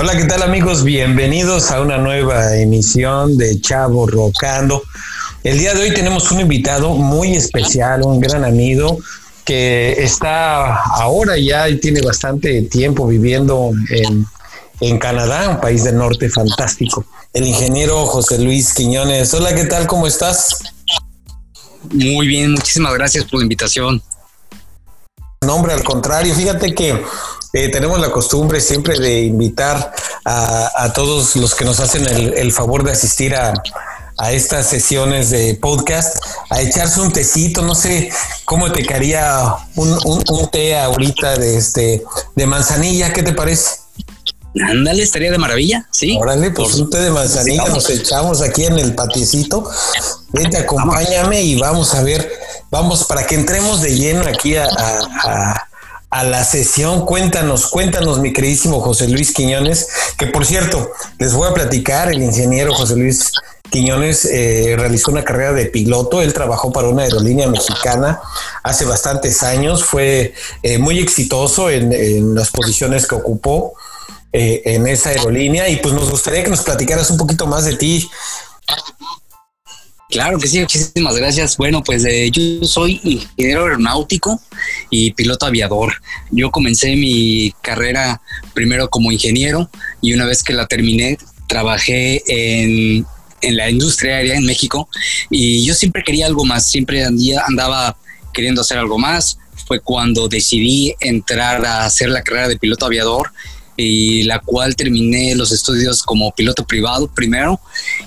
[0.00, 0.84] Hola, ¿qué tal amigos?
[0.84, 4.84] Bienvenidos a una nueva emisión de Chavo Rocando.
[5.42, 9.00] El día de hoy tenemos un invitado muy especial, un gran amigo
[9.44, 14.24] que está ahora ya y tiene bastante tiempo viviendo en,
[14.78, 17.04] en Canadá, un país del norte fantástico.
[17.32, 19.34] El ingeniero José Luis Quiñones.
[19.34, 19.88] Hola, ¿qué tal?
[19.88, 20.58] ¿Cómo estás?
[21.90, 24.00] Muy bien, muchísimas gracias por la invitación.
[25.44, 27.02] Nombre, al contrario, fíjate que
[27.52, 29.94] eh, tenemos la costumbre siempre de invitar
[30.24, 33.54] a, todos los que nos hacen el, favor de asistir a,
[34.30, 36.16] estas sesiones de podcast
[36.50, 38.10] a echarse un tecito, no sé
[38.44, 42.02] cómo te caería un, un, té ahorita de este
[42.34, 43.76] de manzanilla, ¿qué te parece?
[44.68, 46.18] Ándale, estaría de maravilla, sí.
[46.20, 49.70] Órale, pues un té de manzanilla nos echamos aquí en el paticito.
[50.32, 52.28] Vente, acompáñame y vamos a ver,
[52.72, 55.67] vamos para que entremos de lleno aquí a a
[56.10, 57.04] la sesión.
[57.04, 62.22] Cuéntanos, cuéntanos, mi queridísimo José Luis Quiñones, que por cierto, les voy a platicar, el
[62.22, 63.32] ingeniero José Luis
[63.70, 68.20] Quiñones eh, realizó una carrera de piloto, él trabajó para una aerolínea mexicana
[68.62, 73.74] hace bastantes años, fue eh, muy exitoso en, las posiciones que ocupó
[74.32, 77.76] eh, en esa aerolínea y pues nos gustaría que nos platicaras un poquito más de
[77.76, 78.10] ti.
[80.10, 81.58] Claro que sí, muchísimas gracias.
[81.58, 84.40] Bueno, pues eh, yo soy ingeniero aeronáutico
[84.88, 86.00] y piloto aviador.
[86.30, 88.22] Yo comencé mi carrera
[88.54, 89.68] primero como ingeniero
[90.00, 93.04] y una vez que la terminé trabajé en,
[93.42, 94.88] en la industria aérea en México
[95.28, 97.98] y yo siempre quería algo más, siempre andaba
[98.32, 99.38] queriendo hacer algo más.
[99.66, 103.30] Fue cuando decidí entrar a hacer la carrera de piloto aviador
[103.80, 107.60] y la cual terminé los estudios como piloto privado primero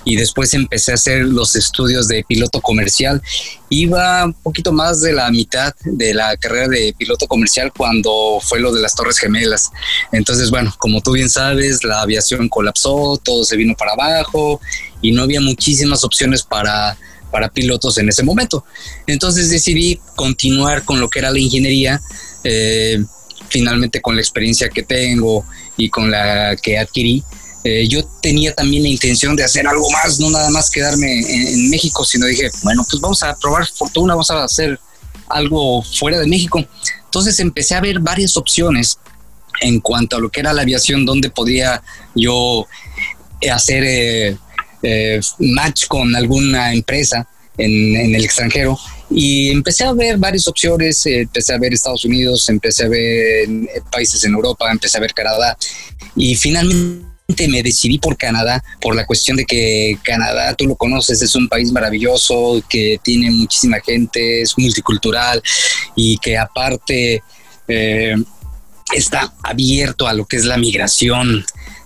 [0.03, 3.21] y después empecé a hacer los estudios de piloto comercial.
[3.69, 8.59] Iba un poquito más de la mitad de la carrera de piloto comercial cuando fue
[8.59, 9.71] lo de las Torres Gemelas.
[10.11, 14.59] Entonces, bueno, como tú bien sabes, la aviación colapsó, todo se vino para abajo
[15.01, 16.97] y no había muchísimas opciones para
[17.31, 18.65] para pilotos en ese momento.
[19.07, 22.01] Entonces decidí continuar con lo que era la ingeniería.
[22.43, 23.01] Eh,
[23.51, 25.45] finalmente con la experiencia que tengo
[25.77, 27.23] y con la que adquirí,
[27.63, 31.69] eh, yo tenía también la intención de hacer algo más, no nada más quedarme en,
[31.69, 34.79] México, sino dije, bueno, pues vamos a probar fortuna, vamos a hacer
[35.29, 36.65] algo fuera de México.
[37.05, 38.97] Entonces empecé a ver varias opciones
[39.61, 41.83] en cuanto a lo que era la aviación, donde podía
[42.15, 42.65] yo
[43.51, 44.37] hacer eh,
[44.81, 47.27] eh, match con alguna empresa
[47.61, 48.77] en, el extranjero
[49.09, 53.49] y empecé a ver varias opciones, eh, empecé a ver Estados Unidos, empecé a ver
[53.49, 55.57] eh, países en Europa, empecé a ver Canadá
[56.15, 61.21] y finalmente me decidí por Canadá, por la cuestión de que Canadá, tú lo conoces,
[61.21, 65.41] es un país maravilloso, que tiene muchísima gente, es multicultural
[65.95, 67.21] y que aparte
[67.67, 68.15] eh,
[68.93, 71.45] está abierto a lo que es la migración.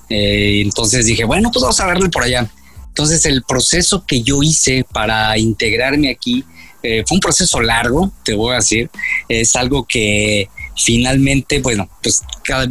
[0.09, 2.49] entonces dije, bueno, pues vamos a verlo por allá.
[2.95, 6.45] Entonces el proceso que yo hice para integrarme aquí
[6.81, 8.89] eh, fue un proceso largo, te voy a decir.
[9.27, 10.47] Es algo que
[10.77, 12.65] finalmente, bueno, pues cada,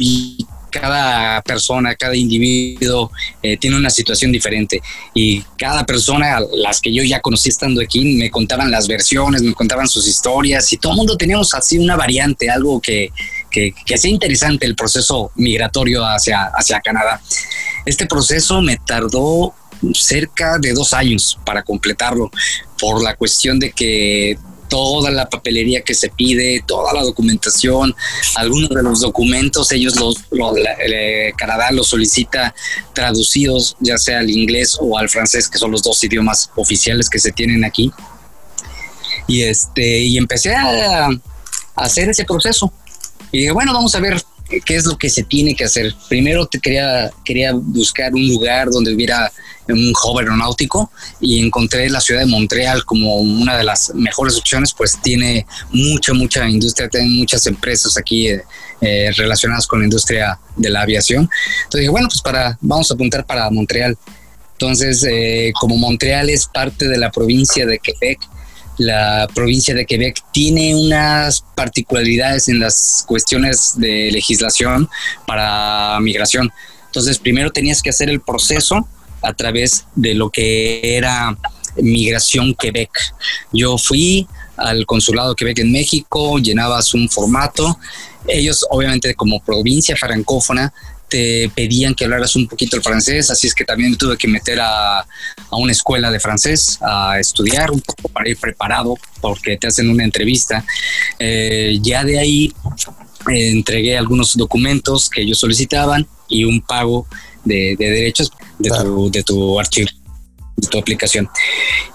[0.71, 3.11] cada persona, cada individuo
[3.43, 4.81] eh, tiene una situación diferente
[5.13, 9.53] y cada persona, las que yo ya conocí estando aquí, me contaban las versiones, me
[9.53, 13.11] contaban sus historias y todo el mundo teníamos así una variante, algo que,
[13.51, 17.21] que, que hacía interesante el proceso migratorio hacia, hacia Canadá.
[17.85, 19.53] Este proceso me tardó
[19.93, 22.31] cerca de dos años para completarlo,
[22.79, 24.37] por la cuestión de que
[24.67, 27.95] toda la papelería que se pide, toda la documentación,
[28.35, 30.17] algunos de los documentos, ellos los,
[31.37, 32.53] Canadá los solicita
[32.93, 37.19] traducidos, ya sea al inglés o al francés, que son los dos idiomas oficiales que
[37.19, 37.91] se tienen aquí.
[39.27, 41.09] Y este, y empecé a, a
[41.75, 42.71] hacer ese proceso.
[43.31, 44.21] Y dije, bueno, vamos a ver
[44.65, 45.93] qué es lo que se tiene que hacer.
[46.07, 49.31] Primero te quería, quería buscar un lugar donde hubiera
[49.67, 54.73] un hub aeronáutico y encontré la ciudad de Montreal como una de las mejores opciones,
[54.73, 58.43] pues tiene mucha, mucha industria, tiene muchas empresas aquí eh,
[58.81, 61.29] eh, relacionadas con la industria de la aviación.
[61.63, 63.97] Entonces dije, bueno, pues para, vamos a apuntar para Montreal.
[64.53, 68.19] Entonces, eh, como Montreal es parte de la provincia de Quebec,
[68.77, 74.89] la provincia de Quebec tiene unas particularidades en las cuestiones de legislación
[75.25, 76.51] para migración.
[76.87, 78.87] Entonces, primero tenías que hacer el proceso
[79.21, 81.37] a través de lo que era
[81.77, 82.89] Migración Quebec.
[83.51, 84.27] Yo fui
[84.57, 87.77] al Consulado Quebec en México, llenabas un formato.
[88.27, 90.73] Ellos, obviamente, como provincia francófona,
[91.15, 94.59] te pedían que hablaras un poquito el francés, así es que también tuve que meter
[94.59, 99.65] a, a, una escuela de francés a estudiar un poco para ir preparado, porque te
[99.65, 100.65] hacen una entrevista.
[101.17, 102.53] Eh, ya de ahí
[103.31, 107.07] eh, entregué algunos documentos que ellos solicitaban y un pago
[107.45, 109.89] de, derechos de, tu, de tu archivo,
[110.57, 111.29] de tu aplicación.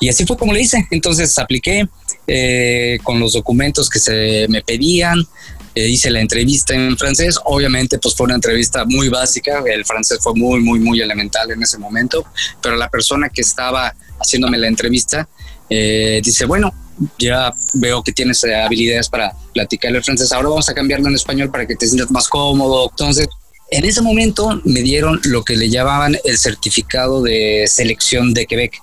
[0.00, 0.88] Y así fue como le hice.
[0.90, 1.86] Entonces apliqué
[2.26, 5.18] eh, con los documentos que se me pedían,
[5.74, 7.38] eh, hice la entrevista en francés.
[7.44, 9.62] Obviamente, pues fue una entrevista muy básica.
[9.66, 12.24] El francés fue muy, muy, muy elemental en ese momento.
[12.60, 15.28] Pero la persona que estaba haciéndome la entrevista
[15.68, 16.72] eh, dice, bueno,
[17.18, 20.32] ya veo que tienes eh, habilidades para platicar el francés.
[20.32, 22.88] Ahora vamos a cambiarlo en español para que te sientas más cómodo.
[22.90, 23.28] Entonces,
[23.70, 28.82] en ese momento me dieron lo que le llamaban el certificado de selección de Quebec.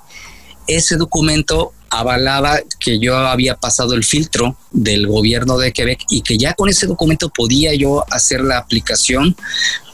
[0.68, 6.38] Ese documento avalaba que yo había pasado el filtro del gobierno de Quebec y que
[6.38, 9.36] ya con ese documento podía yo hacer la aplicación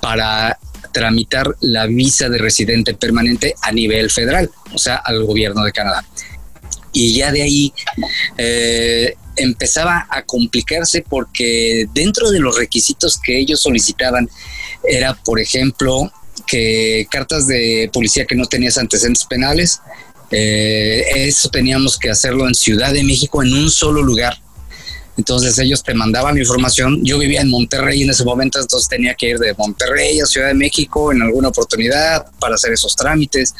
[0.01, 0.59] para
[0.91, 6.05] tramitar la visa de residente permanente a nivel federal, o sea, al gobierno de Canadá.
[6.91, 7.73] Y ya de ahí
[8.37, 14.29] eh, empezaba a complicarse porque dentro de los requisitos que ellos solicitaban
[14.87, 16.11] era, por ejemplo,
[16.45, 19.81] que cartas de policía que no tenías antecedentes penales,
[20.35, 24.35] eh, eso teníamos que hacerlo en Ciudad de México en un solo lugar.
[25.15, 27.05] Entonces ellos te mandaban información.
[27.05, 30.47] Yo vivía en Monterrey en ese momento, entonces tenía que ir de Monterrey a Ciudad
[30.47, 33.53] de México en alguna oportunidad para hacer esos trámites.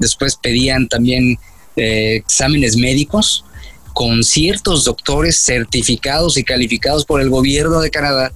[0.00, 1.38] Después pedían también
[1.76, 3.44] eh, exámenes médicos
[3.92, 8.32] con ciertos doctores certificados y calificados por el gobierno de Canadá.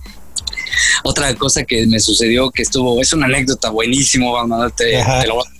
[1.02, 4.32] Otra cosa que me sucedió que estuvo, es una anécdota buenísimo,
[4.76, 5.59] te, te lo voy a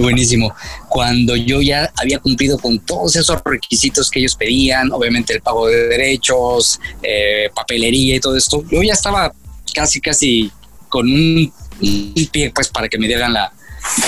[0.00, 0.54] Buenísimo.
[0.88, 5.66] Cuando yo ya había cumplido con todos esos requisitos que ellos pedían, obviamente el pago
[5.68, 9.32] de derechos, eh, papelería y todo esto, yo ya estaba
[9.74, 10.50] casi, casi
[10.88, 11.52] con un,
[12.32, 13.52] pie pues para que me dieran la,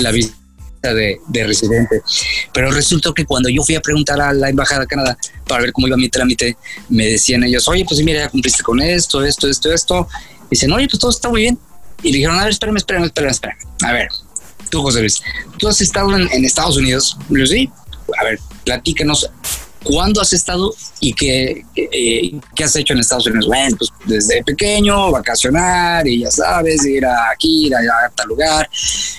[0.01, 0.35] la visa
[0.83, 2.03] de, de, residente.
[2.53, 5.17] Pero resultó que cuando yo fui a preguntar a la Embajada de Canadá
[5.47, 6.57] para ver cómo iba mi trámite,
[6.89, 10.09] me decían ellos, oye, pues mira, ya cumpliste con esto, esto, esto, esto.
[10.51, 11.59] Dicen, oye, pues todo está muy bien.
[12.03, 13.59] Y dijeron, a ver, espérame, espérame, espérame, espérame.
[13.85, 14.09] A ver,
[14.73, 15.23] tú, José Luis,
[15.59, 17.17] tú has estado en, Estados Unidos,
[17.47, 17.71] sí.
[18.19, 19.31] A ver, platícanos,
[19.85, 23.47] ¿cuándo has estado y qué, eh, qué has hecho en Estados Unidos?
[23.47, 28.69] Bueno, pues desde pequeño, vacacionar y ya sabes, ir a aquí, ir a, tal lugar.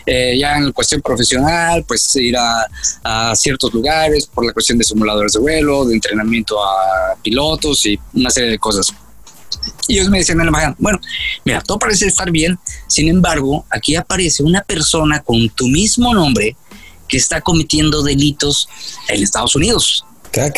[0.07, 5.33] Eh, ya en cuestión profesional, pues ir a, ciertos lugares por la cuestión de simuladores
[5.33, 8.91] de vuelo, de entrenamiento a pilotos y una serie de cosas.
[9.87, 10.99] Y ellos me decían en la embajada, bueno,
[11.43, 12.57] mira, todo parece estar bien,
[12.87, 16.55] sin embargo, aquí aparece una persona con tu mismo nombre
[17.07, 18.67] que está cometiendo delitos
[19.09, 20.05] en Estados Unidos.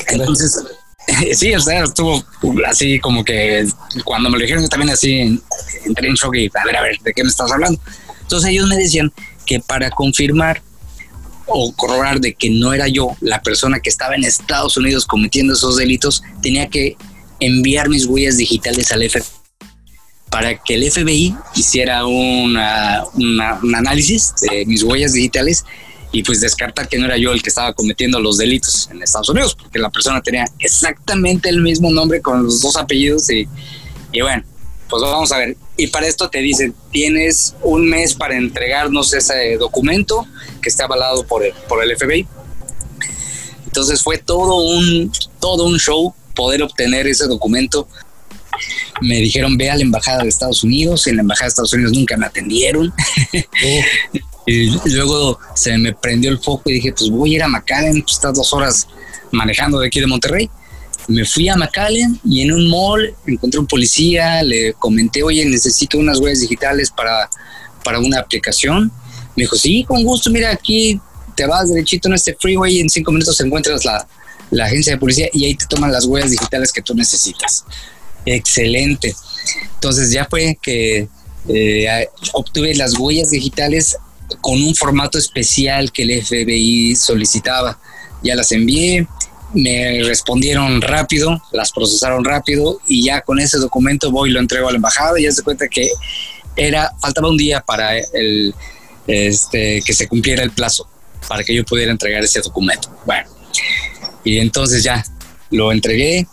[0.08, 0.64] Entonces,
[1.34, 2.24] sí, o sea, estuvo
[2.68, 3.68] así como que
[4.04, 5.42] cuando me lo dijeron también así
[5.86, 7.80] entré en shock y a ver, a ver, ¿de qué me estás hablando?
[8.22, 9.12] Entonces ellos me decían
[9.46, 10.62] que para confirmar
[11.48, 15.54] o corroborar de que no era yo la persona que estaba en Estados Unidos cometiendo
[15.54, 16.98] esos delitos, tenía que
[17.40, 19.24] enviar mis huellas digitales al FBI
[20.30, 25.64] para que el FBI hiciera una, un análisis de mis huellas digitales
[26.12, 29.30] y pues descartar que no era yo el que estaba cometiendo los delitos en Estados
[29.30, 33.48] Unidos, porque la persona tenía exactamente el mismo nombre con los dos apellidos y,
[34.12, 34.44] y bueno,
[34.90, 35.58] pues vamos a ver.
[35.78, 40.26] Y para esto te dicen, tienes un mes para entregarnos ese documento
[40.62, 42.28] que está avalado por el, por el FBI.
[43.66, 47.88] Entonces fue todo un, todo un show poder obtener ese documento.
[49.02, 51.08] Me dijeron, ve a la embajada de Estados Unidos.
[51.08, 52.94] En la embajada de Estados Unidos nunca me atendieron.
[53.34, 53.82] Oh.
[54.46, 58.02] y luego se me prendió el foco y dije, pues voy a ir a McAllen,
[58.04, 58.88] pues estas dos horas
[59.32, 60.50] manejando de aquí de Monterrey.
[61.08, 65.98] Me fui a McAllen y en un mall encontré un policía, le comenté, oye, necesito
[65.98, 67.30] unas huellas digitales para,
[67.84, 68.92] para una aplicación.
[69.36, 71.00] Me dijo, sí, con gusto, mira, aquí
[71.36, 74.08] te vas derechito en este freeway y en cinco minutos encuentras la,
[74.52, 77.66] la agencia de policía y ahí te toman las huellas digitales que tú necesitas.
[78.26, 79.16] Excelente.
[79.76, 81.08] Entonces ya fue que
[81.48, 83.98] eh, obtuve las huellas digitales
[84.42, 87.80] con un formato especial que el FBI solicitaba.
[88.24, 89.08] Ya las envié,
[89.54, 94.68] me respondieron rápido, las procesaron rápido y ya con ese documento voy y lo entrego
[94.68, 95.90] a la embajada y ya se cuenta que
[96.56, 98.56] era faltaba un día para el
[99.08, 100.90] este que se cumpliera el plazo
[101.28, 102.90] para que yo pudiera entregar ese documento.
[103.06, 103.30] Bueno,
[104.26, 105.06] y entonces ya
[105.52, 106.28] lo entregué,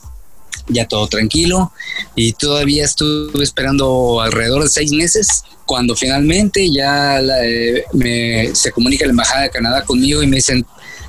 [0.69, 1.73] ya todo tranquilo
[2.17, 9.05] y todavía estuve esperando alrededor de seis meses cuando finalmente ya eh, me, se comunica
[9.05, 10.67] la Embajada de Canadá conmigo y me dicen,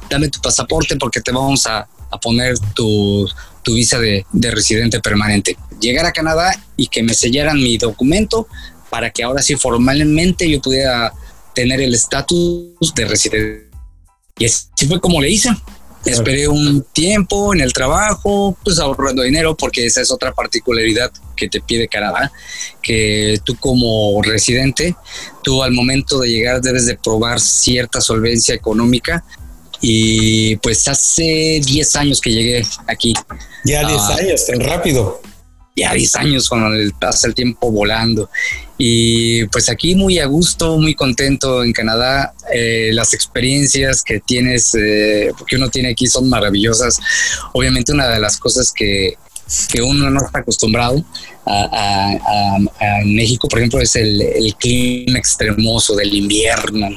[0.10, 1.88] dame tu pasaporte porque te vamos a,
[2.22, 3.28] poner tu,
[3.66, 5.58] visa de, de, residente permanente.
[5.82, 8.48] Llegar a Canadá y que me sellaran mi documento
[8.92, 11.12] para que ahora sí formalmente yo pudiera
[11.56, 13.70] tener el estatus de residente.
[14.38, 15.50] Y así fue como le hice
[16.06, 21.48] Esperé un tiempo en el trabajo, pues ahorrando dinero, porque esa es otra particularidad que
[21.48, 22.32] te pide Canadá,
[22.82, 24.96] que tú como residente,
[25.44, 29.24] tú al momento de llegar debes de probar cierta solvencia económica.
[29.86, 33.14] Y pues hace 10 años que llegué aquí.
[33.66, 35.22] Ya 10 ah, años, tan rápido
[35.76, 38.30] ya 10 años cuando pasa el tiempo volando.
[38.78, 42.34] Y pues aquí muy a gusto, muy contento en Canadá.
[42.54, 47.00] Eh, las experiencias que tienes, eh, que uno tiene aquí son maravillosas.
[47.54, 49.16] Obviamente una de las cosas que,
[49.72, 51.04] que uno no está acostumbrado
[51.46, 52.58] a,
[53.06, 56.88] México, por ejemplo, es el, el clima extremoso del invierno.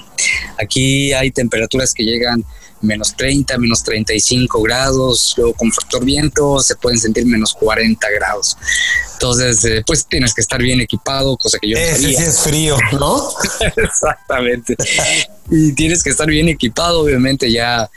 [0.59, 2.45] Aquí hay temperaturas que llegan
[2.81, 8.57] menos 30, menos 35 grados, luego con factor viento se pueden sentir menos 40 grados.
[9.15, 12.77] Entonces, eh, pues tienes que estar bien equipado, cosa que yo Ese sí es frío,
[12.93, 13.31] ¿no?
[13.77, 14.77] Exactamente.
[15.51, 17.91] y tienes que estar bien equipado, obviamente ya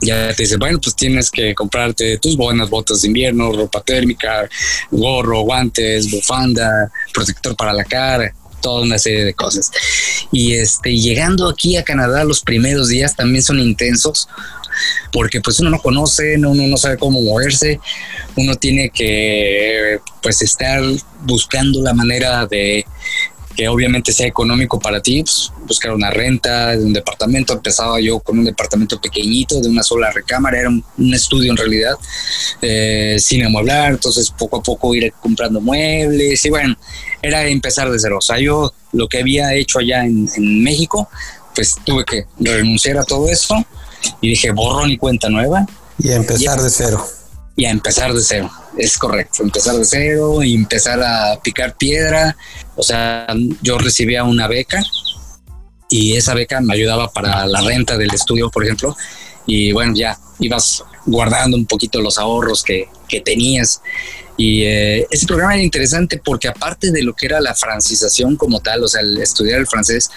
[0.00, 4.48] ya te dice, bueno, pues tienes que comprarte tus buenas botas de invierno, ropa térmica,
[4.90, 9.70] gorro, guantes, bufanda, protector para la cara, toda una serie de cosas.
[10.32, 14.28] Y este, llegando aquí a Canadá, los primeros días también son intensos,
[15.12, 17.80] porque pues uno no conoce, uno no sabe cómo moverse,
[18.36, 20.82] uno tiene que pues estar
[21.22, 22.84] buscando la manera de
[23.58, 27.54] que obviamente sea económico para ti, pues, buscar una renta de un departamento.
[27.54, 31.96] Empezaba yo con un departamento pequeñito de una sola recámara, era un, estudio en realidad,
[32.62, 36.76] eh, sin amueblar, entonces poco a poco ir comprando muebles y bueno,
[37.20, 38.18] era empezar de cero.
[38.18, 41.08] O sea, yo lo que había hecho allá en, en México,
[41.52, 43.56] pues tuve que renunciar a todo eso
[44.20, 45.66] y dije borrón y cuenta nueva.
[45.98, 47.04] Y empezar de cero
[47.58, 48.48] y a empezar de cero.
[48.76, 52.36] Es correcto, empezar de cero y empezar a picar piedra.
[52.78, 53.26] O sea,
[53.60, 54.80] yo recibía una beca
[55.90, 58.96] y esa beca me ayudaba para la renta del estudio, por ejemplo.
[59.46, 63.82] Y bueno, ya ibas guardando un poquito los ahorros que, que tenías.
[64.36, 68.60] Y eh, ese programa era interesante porque aparte de lo que era la francización como
[68.60, 70.08] tal, o sea, el estudiar el francés,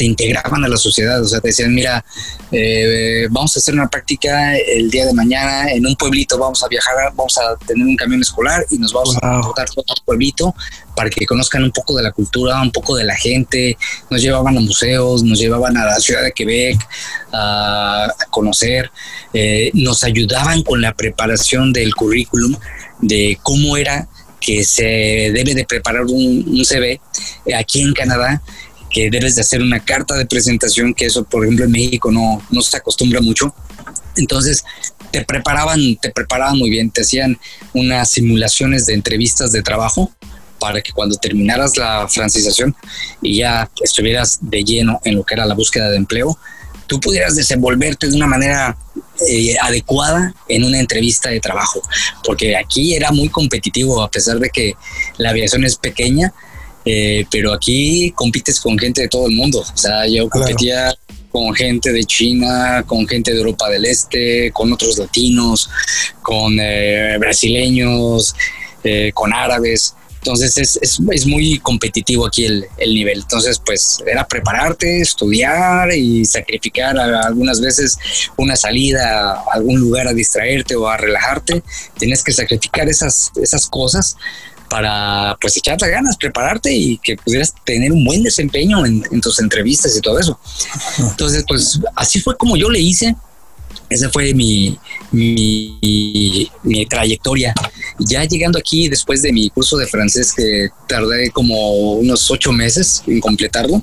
[0.00, 2.02] te integraban a la sociedad, o sea, te decían, mira,
[2.50, 6.68] eh, vamos a hacer una práctica el día de mañana en un pueblito, vamos a
[6.68, 10.54] viajar, vamos a tener un camión escolar y nos vamos a votar todo el pueblito
[10.96, 13.76] para que conozcan un poco de la cultura, un poco de la gente,
[14.08, 16.78] nos llevaban a museos, nos llevaban a la ciudad de Quebec
[17.34, 18.90] a, conocer,
[19.34, 22.56] eh, nos ayudaban con la preparación del currículum
[23.02, 24.08] de cómo era
[24.40, 27.00] que se debe de preparar un, CV
[27.54, 28.42] aquí en Canadá,
[28.90, 32.42] que debes de hacer una carta de presentación, que eso por ejemplo en México no,
[32.50, 33.54] no se acostumbra mucho.
[34.16, 34.64] Entonces
[35.10, 37.38] te preparaban, te preparaban muy bien, te hacían
[37.72, 40.10] unas simulaciones de entrevistas de trabajo
[40.58, 42.76] para que cuando terminaras la francización
[43.22, 46.38] y ya estuvieras de lleno en lo que era la búsqueda de empleo,
[46.86, 48.76] tú pudieras desenvolverte de una manera
[49.28, 51.80] eh, adecuada en una entrevista de trabajo,
[52.24, 54.74] porque aquí era muy competitivo, a pesar de que
[55.16, 56.34] la aviación es pequeña,
[56.84, 59.60] eh, pero aquí compites con gente de todo el mundo.
[59.60, 60.96] O sea, yo competía
[61.30, 65.70] con gente de China, con gente de Europa del Este, con otros latinos,
[66.22, 68.34] con eh, brasileños,
[69.14, 69.94] con árabes.
[70.20, 73.20] Entonces es, es, es muy competitivo aquí el, el, nivel.
[73.20, 77.98] Entonces, pues era prepararte, estudiar y sacrificar algunas veces
[78.36, 81.62] una salida a algún lugar a distraerte o a relajarte.
[81.98, 84.16] Tienes que sacrificar esas, esas cosas
[84.70, 89.38] para pues echarte ganas, prepararte y que pudieras tener un buen desempeño en, en tus
[89.40, 90.38] entrevistas y todo eso.
[90.98, 93.14] Entonces, pues así fue como yo le hice
[93.90, 94.78] esa fue mi,
[95.10, 97.52] mi, mi, trayectoria.
[97.98, 103.02] Ya llegando aquí, después de mi curso de francés, que tardé como unos ocho meses
[103.08, 103.82] en completarlo,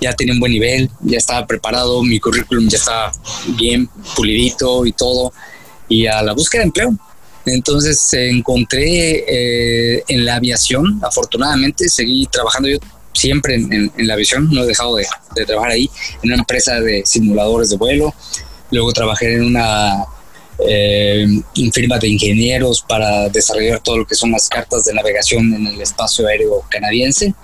[0.00, 3.12] ya tenía un buen nivel, ya estaba preparado, mi currículum ya estaba
[3.56, 5.32] bien pulidito y todo,
[5.88, 6.98] y a la búsqueda de empleo.
[7.46, 12.78] Entonces encontré eh, en la aviación, afortunadamente, seguí trabajando yo
[13.12, 15.88] siempre en, la aviación, no he dejado de, de trabajar ahí,
[16.22, 18.14] en una empresa de simuladores de vuelo.
[18.70, 20.04] Luego trabajé en una
[20.58, 21.26] eh,
[21.72, 25.80] firma de ingenieros para desarrollar todo lo que son las cartas de navegación en el
[25.80, 27.34] espacio aéreo canadiense.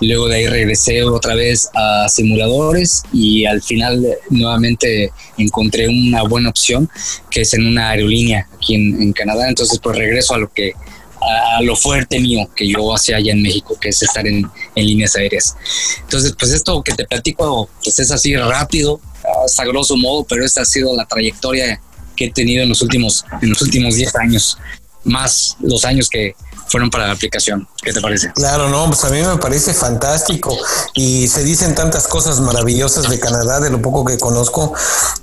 [0.00, 6.48] Luego de ahí regresé otra vez a simuladores y al final nuevamente encontré una buena
[6.48, 6.88] opción
[7.30, 9.48] que es en una aerolínea aquí en, Canadá.
[9.48, 10.72] Entonces pues regreso a lo que
[11.20, 14.86] a, lo fuerte mío que yo hacía allá en México, que es estar en, en
[14.86, 15.54] líneas aéreas.
[16.00, 20.62] Entonces pues esto que te platico pues es así rápido, a grosso modo, pero esta
[20.62, 21.80] ha sido la trayectoria
[22.20, 24.58] que he tenido en los últimos, en los últimos 10 años.
[25.02, 26.34] más los años que
[26.66, 27.66] fueron para la aplicación.
[27.82, 28.30] ¿Qué te parece?
[28.34, 30.54] Claro, no, pues a mí me parece fantástico
[30.94, 34.74] y se dicen tantas cosas maravillosas de Canadá, de lo poco que conozco,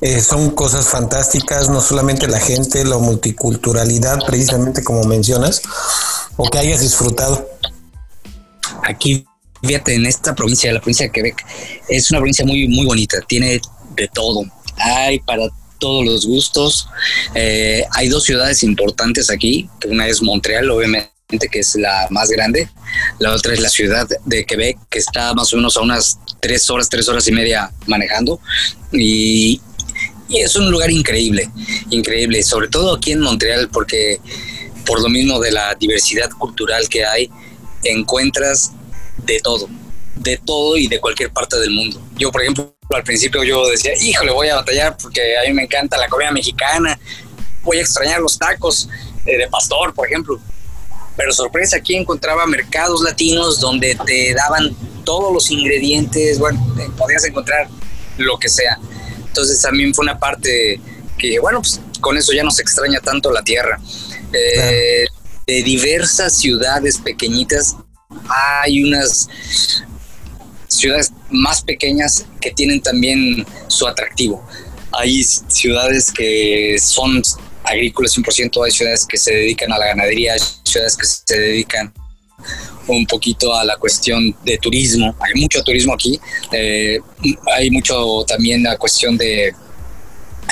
[0.01, 5.61] eh, son cosas fantásticas, no solamente la gente, la multiculturalidad, precisamente como mencionas,
[6.35, 7.47] o que hayas disfrutado.
[8.83, 9.27] Aquí,
[9.61, 11.45] fíjate, en esta provincia, la provincia de Quebec,
[11.87, 13.61] es una provincia muy, muy bonita, tiene
[13.95, 14.41] de todo.
[14.77, 15.43] Hay para
[15.79, 16.87] todos los gustos.
[17.35, 21.17] Eh, hay dos ciudades importantes aquí, una es Montreal, obviamente
[21.51, 22.69] que es la más grande.
[23.19, 26.69] La otra es la ciudad de Quebec, que está más o menos a unas tres
[26.69, 28.39] horas, tres horas y media manejando.
[28.93, 29.61] Y,
[30.29, 31.49] es un lugar increíble,
[31.89, 34.19] increíble, sobre todo aquí en Montreal, porque
[34.85, 37.29] por lo mismo de la diversidad cultural que hay,
[37.85, 38.73] encuentras
[39.25, 39.69] de todo,
[40.15, 42.01] de todo y de cualquier parte del mundo.
[42.17, 45.63] Yo, por ejemplo, al principio yo decía, híjole, voy a batallar porque a mí me
[45.63, 46.99] encanta la comida mexicana,
[47.63, 48.89] voy a extrañar los tacos
[49.25, 50.39] eh, de pastor, por ejemplo.
[51.15, 56.59] Pero sorpresa, aquí encontraba mercados latinos donde te daban todos los ingredientes, bueno,
[56.97, 57.67] podías encontrar
[58.17, 58.77] lo que sea.
[59.25, 60.79] Entonces también fue una parte
[61.17, 63.79] que, bueno, pues con eso ya no se extraña tanto la tierra.
[64.31, 65.07] Eh,
[65.47, 67.75] de diversas ciudades pequeñitas
[68.29, 69.29] hay unas
[70.77, 74.45] ciudades más pequeñas que tienen también su atractivo.
[74.91, 77.21] Hay ciudades que son
[77.63, 81.93] agrícolas 100%, hay ciudades que se dedican a la ganadería, hay ciudades que se dedican
[82.87, 85.15] un poquito a la cuestión de turismo.
[85.19, 86.19] Hay mucho turismo aquí,
[86.51, 86.99] eh,
[87.53, 89.53] hay mucho también la cuestión de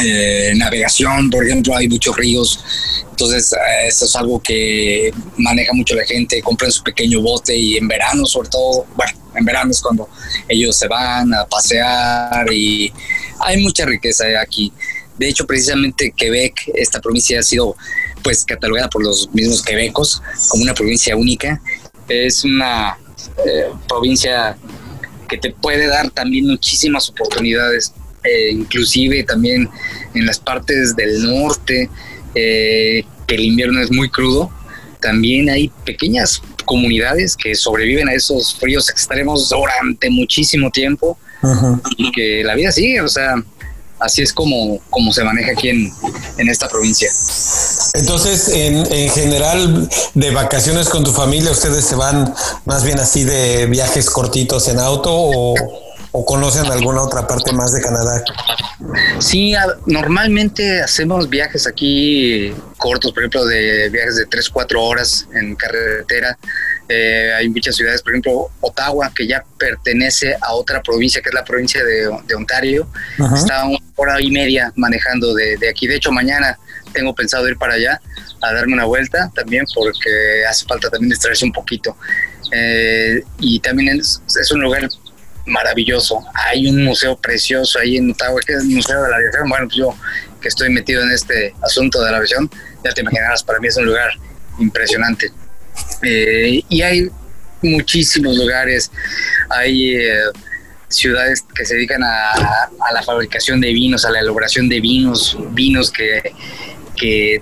[0.04, 2.64] eh, navegación, por ejemplo, hay muchos ríos.
[3.10, 7.78] Entonces, eh, eso es algo que maneja mucho la gente, compran su pequeño bote y
[7.78, 10.10] en verano, sobre todo, bueno, en verano es cuando
[10.48, 12.92] ellos se van a pasear y
[13.40, 14.72] hay mucha riqueza aquí.
[15.18, 17.76] De hecho, precisamente Quebec, esta provincia ha sido
[18.22, 21.62] pues catalogada por los mismos quebecos como una provincia única.
[22.10, 22.98] Es una
[23.46, 24.58] eh, provincia
[25.30, 27.94] que te puede dar también muchísimas oportunidades,
[28.26, 29.70] eh, inclusive también
[30.14, 31.90] en las partes del norte,
[32.34, 34.52] eh, que el invierno es muy crudo,
[35.02, 41.18] también hay pequeñas comunidades que sobreviven a esos fríos extremos durante muchísimo tiempo
[41.98, 43.36] y que la vida sigue, o sea,
[44.00, 45.92] así es como, como se maneja aquí en,
[46.38, 47.10] en esta provincia.
[47.94, 52.34] Entonces, en, en, general, de vacaciones con tu familia, ¿ustedes se van
[52.66, 55.56] más bien así de viajes cortitos en auto o,
[56.18, 58.24] o conocen alguna otra parte más de Canadá?
[59.20, 59.54] Sí,
[59.86, 66.38] normalmente hacemos viajes aquí cortos, por ejemplo, de viajes de 3, 4 horas en carretera
[66.88, 71.36] eh, hay muchas ciudades, por ejemplo, Ottawa, que ya pertenece a otra provincia, que es
[71.36, 72.88] la provincia de, Ontario.
[73.34, 75.88] Está una hora y media manejando de, aquí.
[75.88, 76.58] De hecho, mañana
[76.94, 78.00] tengo pensado ir para allá
[78.42, 81.98] a darme una vuelta también, porque hace falta también distraerse un poquito.
[82.52, 84.88] Eh, y también es, un lugar
[85.46, 86.24] maravilloso.
[86.34, 89.50] Hay un museo precioso ahí en Ottawa, que es el Museo de la Aviación.
[89.50, 89.96] Bueno, pues yo
[90.46, 92.48] que estoy metido en este asunto de la aviación,
[92.84, 94.12] ya te imaginarás, para mí es un lugar
[94.60, 95.32] impresionante.
[96.04, 97.10] Eh, y hay
[97.64, 98.92] muchísimos lugares,
[99.50, 100.20] hay eh,
[100.88, 105.90] ciudades que se dedican a, la fabricación de vinos, a la elaboración de vinos, vinos
[105.90, 106.22] que,
[106.96, 107.42] que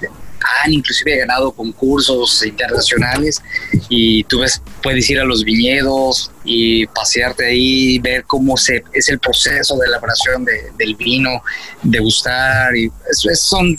[0.64, 3.42] han inclusive ganado concursos internacionales
[3.90, 9.10] y tú ves, puedes ir a los viñedos y pasearte ahí, ver cómo se, es
[9.10, 11.42] el proceso de elaboración del vino,
[11.82, 12.92] degustar, y
[13.34, 13.78] son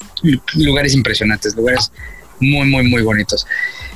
[0.55, 1.91] lugares impresionantes, lugares
[2.41, 3.47] muy, muy, muy bonitos.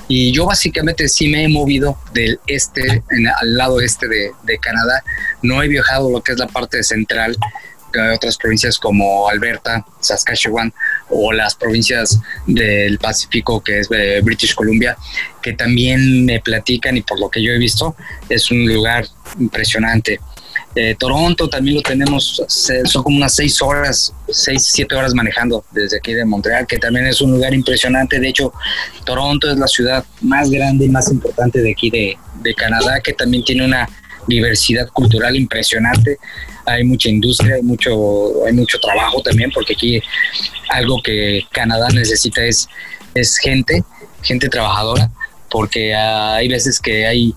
[0.09, 3.03] Y yo básicamente sí me he movido del este,
[3.41, 5.05] al lado este de, Canadá.
[5.43, 7.78] No he viajado lo que es la parte central de
[8.15, 10.73] otras provincias como Alberta, Saskatchewan
[11.09, 14.97] o las provincias del Pacífico que es de British Columbia,
[15.43, 17.97] que también me platican y por lo que yo he visto
[18.29, 19.07] es un lugar
[19.39, 20.21] impresionante.
[20.75, 22.43] Eh, Toronto también lo tenemos,
[22.85, 27.07] son como unas seis horas, seis, siete horas manejando desde aquí de Montreal, que también
[27.07, 28.21] es un lugar impresionante.
[28.21, 28.53] De hecho,
[29.05, 33.13] Toronto es la ciudad más grande y más importante de aquí de, de Canadá, que
[33.13, 33.89] también tiene una
[34.29, 36.19] diversidad cultural impresionante.
[36.69, 40.03] Hay mucha industria, hay mucho, hay mucho trabajo también, porque aquí
[40.69, 42.69] algo que Canadá necesita es,
[43.15, 43.85] es gente,
[44.23, 45.11] gente trabajadora,
[45.51, 47.35] porque hay veces que hay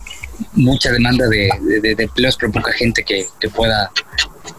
[0.53, 1.49] mucha demanda de,
[1.97, 3.91] empleos, pero poca gente que, pueda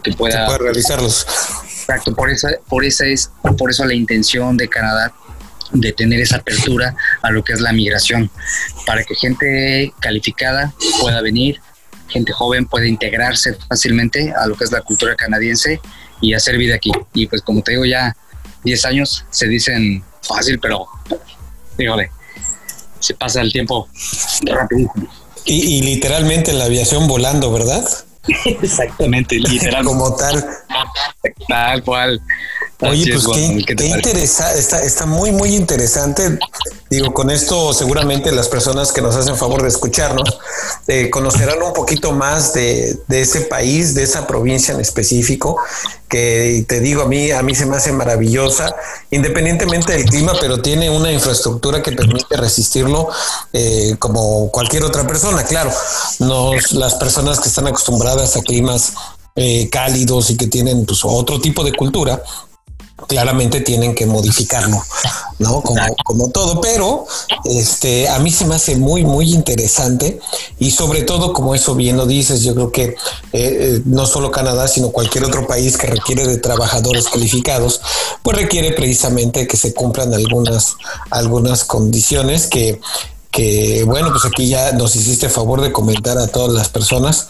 [0.03, 1.25] que pueda, realizarlos.
[1.65, 5.13] Exacto, por esa, por esa es, por eso la intención de Canadá
[5.71, 8.29] de tener esa apertura a lo que es la migración,
[8.85, 11.59] para que gente calificada pueda venir,
[12.13, 15.81] gente joven pueda integrarse fácilmente a lo que es la cultura canadiense
[16.21, 16.91] y hacer vida aquí.
[17.13, 18.15] Y pues como te digo, ya
[18.63, 20.87] 10 años se dicen fácil, pero
[21.77, 22.11] dígale,
[22.99, 23.89] se pasa el tiempo
[24.45, 25.09] rapidísimo.
[25.45, 27.85] Y, y literalmente la aviación volando, ¿verdad?
[28.61, 29.83] Exactamente, literal.
[29.85, 30.45] Como tal.
[31.47, 32.21] Tal cual.
[32.79, 36.37] Oye, pues qué, interesante, está, está muy, muy interesante.
[36.89, 40.37] Digo, con esto seguramente las personas que nos hacen favor de escucharnos
[40.87, 45.57] eh, conocerán un poquito más de, de, ese país, de esa provincia en específico,
[46.13, 48.75] que te digo, a mí, a mí se me hace maravillosa,
[49.09, 53.09] independientemente del clima, pero tiene una infraestructura que permite resistirlo
[53.51, 55.43] eh, como cualquier otra persona.
[55.43, 55.71] Claro,
[56.19, 58.93] nos, las personas que están acostumbradas a climas
[59.35, 62.21] eh, cálidos y que tienen pues, otro tipo de cultura,
[63.07, 64.81] claramente tienen que modificarlo,
[65.39, 65.61] ¿no?
[65.61, 67.05] Como, como todo, pero
[67.45, 70.19] este, a mí se me hace muy, muy interesante
[70.59, 72.95] y sobre todo, como eso bien lo dices, yo creo que eh,
[73.33, 77.81] eh, no solo Canadá, sino cualquier otro país que requiere de trabajadores calificados,
[78.21, 80.75] pues requiere precisamente que se cumplan algunas,
[81.09, 82.79] algunas condiciones que
[83.31, 87.29] que bueno, pues aquí ya nos hiciste favor de comentar a todas las personas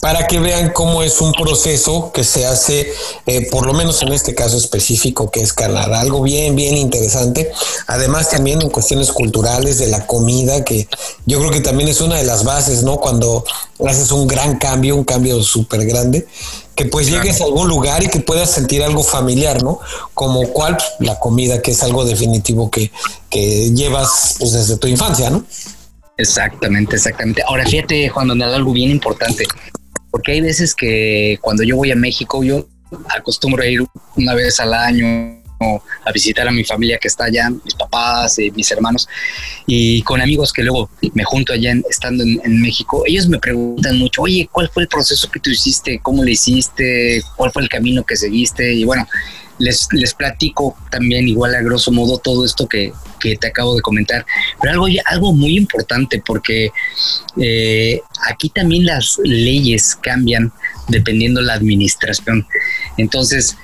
[0.00, 2.92] para que vean cómo es un proceso que se hace,
[3.26, 7.52] eh, por lo menos en este caso específico, que es Canadá, algo bien, bien interesante.
[7.86, 10.88] Además, también en cuestiones culturales de la comida, que
[11.26, 12.96] yo creo que también es una de las bases, ¿no?
[12.96, 13.44] Cuando
[13.86, 16.26] haces un gran cambio, un cambio súper grande,
[16.74, 19.78] que pues llegues a algún lugar y que puedas sentir algo familiar, ¿no?
[20.14, 22.90] Como cual la comida, que es algo definitivo que,
[23.28, 25.44] que llevas pues, desde tu infancia, ¿no?
[26.16, 27.42] Exactamente, exactamente.
[27.46, 29.44] Ahora fíjate, Juan Donald, algo bien importante
[30.12, 32.68] porque hay veces que cuando yo voy a México, yo
[33.08, 33.84] acostumbro a ir
[34.16, 35.42] una vez al año
[36.04, 39.08] a visitar a mi familia que está allá, mis papás, y mis hermanos,
[39.66, 44.22] y con amigos que luego me junto allá estando en, México, ellos me preguntan mucho,
[44.22, 46.00] oye, ¿cuál fue el proceso que tú hiciste?
[46.02, 47.22] ¿Cómo lo hiciste?
[47.36, 48.72] ¿Cuál fue el camino que seguiste?
[48.74, 49.06] Y bueno,
[49.58, 53.80] les, les platico también igual a grosso modo todo esto que, que te acabo de
[53.80, 54.26] comentar.
[54.60, 56.70] Pero algo, algo muy importante porque
[57.40, 60.52] eh, aquí también las leyes cambian
[60.88, 62.46] dependiendo la administración.
[62.98, 63.56] Entonces,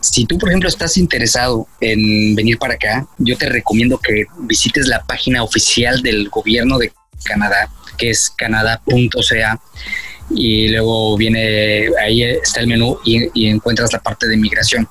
[0.00, 4.86] si tú, por ejemplo, estás interesado en venir para acá, yo te recomiendo que visites
[4.86, 6.92] la página oficial del gobierno de
[7.24, 9.60] Canadá, que es canadá.ca
[10.30, 14.88] y luego viene ahí está el menú y, y, encuentras la parte de migración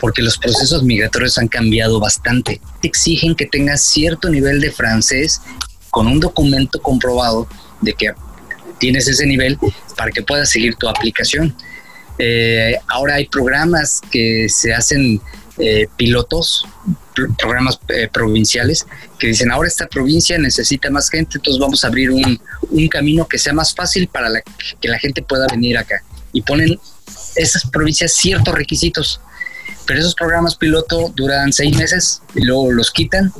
[0.00, 2.60] porque los procesos migratorios han cambiado bastante.
[2.80, 5.40] Te exigen que tengas cierto nivel de francés
[5.90, 7.48] con un documento comprobado
[7.80, 8.12] de que
[8.78, 9.58] tienes ese nivel
[9.96, 11.56] para que puedas seguir tu aplicación.
[12.18, 15.20] Eh, ahora hay programas que se hacen
[15.58, 16.66] eh, pilotos,
[17.38, 18.86] programas eh, provinciales,
[19.18, 22.38] que dicen, ahora esta provincia necesita más gente, entonces vamos a abrir un,
[22.70, 24.28] un camino que sea más fácil para
[24.80, 26.02] que la gente pueda venir acá.
[26.32, 26.78] Y ponen
[27.36, 29.20] esas provincias ciertos requisitos
[29.86, 33.32] pero esos programas piloto duran seis meses y luego los quitan,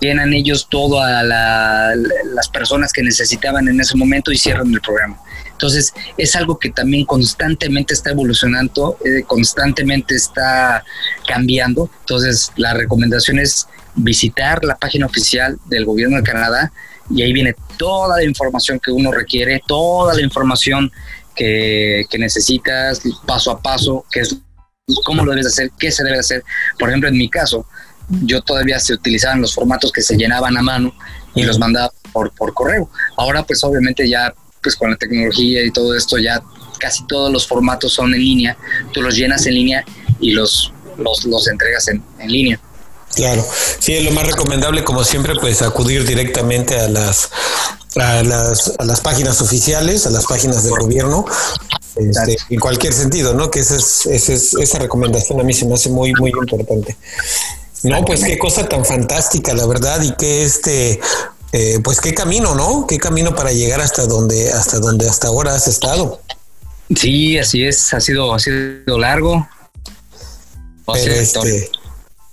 [0.00, 5.18] llenan ellos todo a las personas que necesitaban en ese momento y cierran el programa.
[5.52, 10.82] Entonces es algo que también constantemente está evolucionando, eh, constantemente está
[11.28, 11.90] cambiando.
[12.00, 16.72] Entonces la recomendación es visitar la página oficial del gobierno de Canadá
[17.10, 20.90] y ahí viene toda la información que uno requiere, toda la información
[21.36, 24.36] que, que necesitas paso a paso, que es
[25.04, 26.44] cómo lo debes hacer, qué se debe hacer.
[26.78, 27.66] Por ejemplo, en mi caso,
[28.08, 30.92] yo todavía se utilizaban los formatos que se llenaban a mano
[31.34, 32.90] y los mandaba por, por correo.
[33.16, 36.42] Ahora, pues obviamente ya, pues con la tecnología y todo esto, ya
[36.78, 38.56] casi todos los formatos son en línea.
[38.92, 39.84] Tú los llenas en línea
[40.18, 42.60] y los, los, los entregas en, en línea.
[43.14, 43.44] Claro,
[43.80, 47.30] sí, es lo más recomendable, como siempre, pues acudir directamente a las,
[47.96, 51.24] a las, a las páginas oficiales, a las páginas del gobierno,
[51.96, 53.50] este, en cualquier sentido, ¿no?
[53.50, 56.96] Que esa, es, esa recomendación a mí se me hace muy, muy importante.
[57.82, 61.00] No, pues qué cosa tan fantástica, la verdad, y qué este,
[61.52, 62.86] eh, pues qué camino, ¿no?
[62.86, 66.20] Qué camino para llegar hasta donde, hasta donde hasta ahora has estado.
[66.94, 69.48] Sí, así es, ha sido, ha sido largo.
[70.92, 71.70] Pero, este,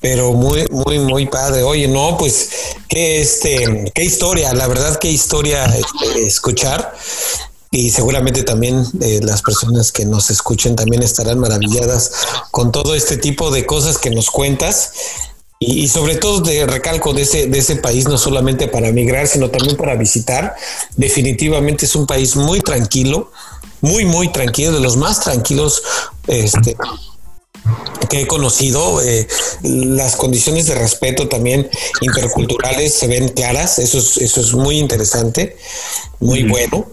[0.01, 1.63] pero muy, muy, muy padre.
[1.63, 2.49] Oye, no, pues
[2.89, 6.93] qué este, qué historia, la verdad, qué historia este, escuchar
[7.71, 12.11] y seguramente también eh, las personas que nos escuchen también estarán maravilladas
[12.51, 14.91] con todo este tipo de cosas que nos cuentas
[15.59, 19.49] y, sobre todo de recalco de ese, de ese país, no solamente para migrar, sino
[19.49, 20.55] también para visitar.
[20.95, 23.31] Definitivamente es un país muy tranquilo,
[23.81, 25.81] muy, muy tranquilo, de los más tranquilos
[26.27, 26.77] este,
[28.07, 29.01] que he conocido.
[29.01, 29.27] Eh,
[29.63, 31.67] las condiciones de respeto también
[32.01, 35.57] interculturales se ven claras, eso es, eso es muy interesante,
[36.19, 36.85] muy bueno.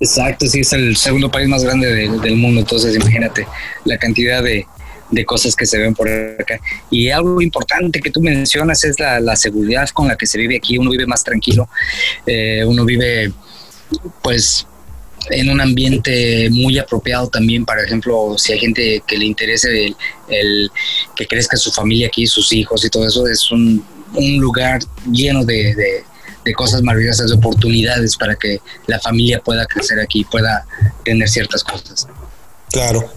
[0.00, 3.46] Exacto, sí, es el segundo país más grande del mundo, entonces imagínate
[3.84, 4.64] la cantidad de,
[5.10, 6.60] de cosas que se ven por acá.
[6.90, 10.78] Y algo importante que tú mencionas es la, seguridad con la que se vive aquí.
[10.78, 11.68] Uno vive más tranquilo,
[12.26, 13.32] eh, uno vive
[14.22, 14.66] pues
[15.30, 19.94] en un ambiente muy apropiado también, por ejemplo, si hay gente que le interese
[20.28, 20.70] el,
[21.16, 23.84] que crezca su familia aquí, sus hijos y todo eso, es un,
[24.38, 24.80] lugar
[25.12, 26.04] lleno de, de,
[26.54, 30.66] cosas maravillosas, de oportunidades para que la familia pueda crecer aquí, pueda
[31.04, 32.06] tener ciertas cosas.
[32.70, 33.10] Claro.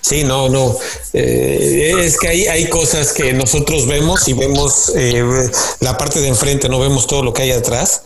[0.00, 0.76] Sí, no, no.
[1.12, 6.28] Eh, es que hay, hay cosas que nosotros vemos y vemos eh, la parte de
[6.28, 8.02] enfrente, no vemos todo lo que hay atrás.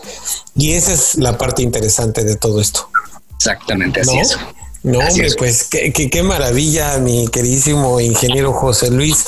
[0.56, 2.88] Y esa es la parte interesante de todo esto.
[3.36, 4.36] Exactamente, así es.
[4.82, 9.24] No, hombre, pues qué, qué, maravilla, mi queridísimo ingeniero José Luis.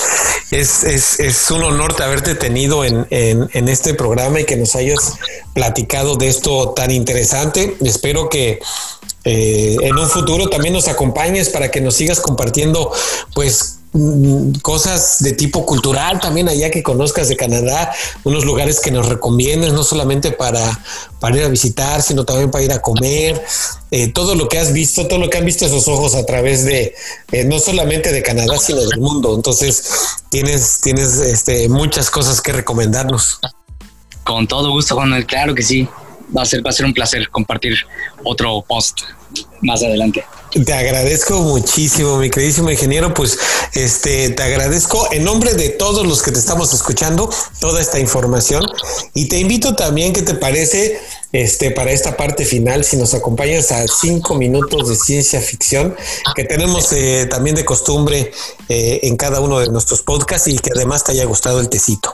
[0.49, 4.75] Es, es, es un honor haberte tenido en, en, en, este programa y que nos
[4.75, 5.13] hayas
[5.53, 7.75] platicado de esto tan interesante.
[7.81, 8.59] Espero que
[9.23, 12.91] eh, en un futuro también nos acompañes para que nos sigas compartiendo,
[13.33, 13.80] pues,
[14.61, 17.91] cosas de tipo cultural también allá que conozcas de Canadá,
[18.23, 20.79] unos lugares que nos recomiendes, no solamente para,
[21.19, 23.43] para ir a visitar, sino también para ir a comer,
[23.91, 26.63] eh, todo lo que has visto, todo lo que han visto esos ojos a través
[26.63, 26.95] de,
[27.33, 29.35] eh, no solamente de Canadá, sino del mundo.
[29.35, 29.83] Entonces,
[30.29, 33.39] tienes, tienes este, muchas cosas que recomendarnos.
[34.23, 35.89] Con todo gusto, Juan, claro que sí
[36.35, 37.75] va a ser, va a ser un placer compartir
[38.23, 39.01] otro post
[39.61, 40.25] más adelante.
[40.65, 43.13] Te agradezco muchísimo, mi queridísimo ingeniero.
[43.13, 43.39] Pues
[43.73, 48.65] este te agradezco en nombre de todos los que te estamos escuchando toda esta información
[49.13, 50.99] y te invito también, ¿qué te parece?
[51.31, 55.95] Este, para esta parte final, si nos acompañas a cinco minutos de ciencia ficción,
[56.35, 58.33] que tenemos eh, también de costumbre
[58.67, 62.13] eh, en cada uno de nuestros podcasts y que además te haya gustado el tecito.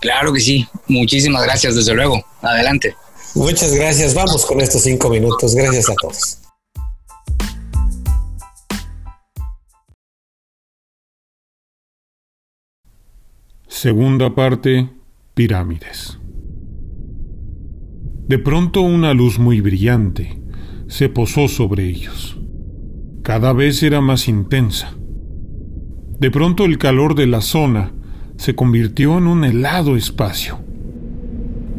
[0.00, 2.24] Claro que sí, muchísimas gracias, desde luego.
[2.40, 2.94] Adelante.
[3.38, 4.16] Muchas gracias.
[4.16, 5.54] Vamos con estos cinco minutos.
[5.54, 6.38] Gracias a todos.
[13.68, 14.90] Segunda parte,
[15.34, 16.18] pirámides.
[18.26, 20.42] De pronto una luz muy brillante
[20.88, 22.36] se posó sobre ellos.
[23.22, 24.96] Cada vez era más intensa.
[26.18, 27.94] De pronto el calor de la zona
[28.36, 30.67] se convirtió en un helado espacio.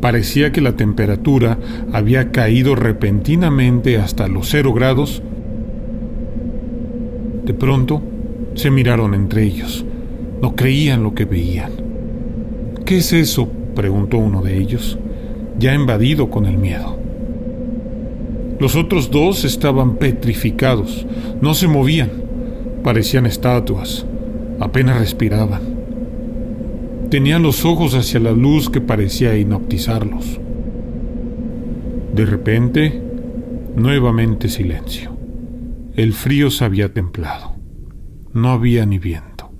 [0.02, 1.58] Parecía que la temperatura
[1.92, 5.22] había caído repentinamente hasta los cero grados.
[7.44, 8.02] De pronto
[8.56, 9.86] se miraron entre ellos.
[10.42, 11.72] No creían lo que veían.
[12.86, 13.50] ¿Qué es eso?
[13.76, 14.98] preguntó uno de ellos,
[15.58, 16.98] ya invadido con el miedo.
[18.60, 21.06] Los otros dos estaban petrificados,
[21.40, 22.10] no se movían,
[22.84, 24.06] parecían estatuas,
[24.60, 25.79] apenas respiraban.
[27.10, 30.40] Tenían los ojos hacia la luz que parecía hipnotizarlos.
[32.14, 33.02] De repente,
[33.76, 35.18] nuevamente silencio.
[35.96, 37.56] El frío se había templado.
[38.34, 39.52] No había ni viento.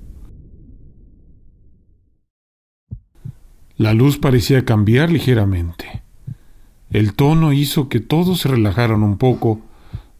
[3.78, 6.04] La luz parecía cambiar ligeramente.
[6.92, 9.62] El tono hizo que todos se relajaran un poco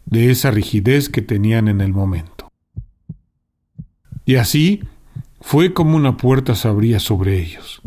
[0.04, 2.48] de esa rigidez que tenían en el momento.
[4.24, 4.82] Y así
[5.40, 7.82] fue como una puerta se abría sobre ellos,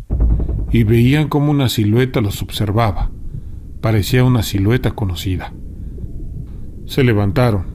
[0.72, 3.12] y veían como una silueta los observaba.
[3.80, 5.54] Parecía una silueta conocida.
[6.86, 7.66] Se levantaron.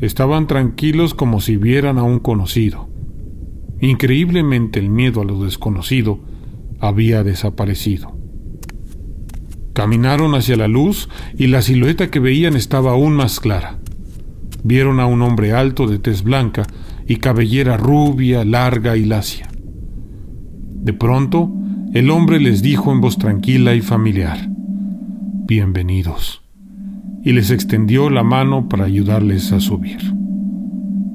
[0.00, 2.88] Estaban tranquilos como si vieran a un conocido.
[3.80, 6.18] Increíblemente el miedo a lo desconocido
[6.80, 8.16] había desaparecido.
[9.72, 13.78] Caminaron hacia la luz y la silueta que veían estaba aún más clara.
[14.62, 16.66] Vieron a un hombre alto de tez blanca
[17.06, 19.48] y cabellera rubia, larga y lacia.
[20.82, 21.52] De pronto,
[21.92, 24.38] el hombre les dijo en voz tranquila y familiar,
[25.46, 26.42] Bienvenidos,
[27.22, 29.98] y les extendió la mano para ayudarles a subir.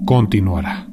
[0.06, 0.89] Continuará.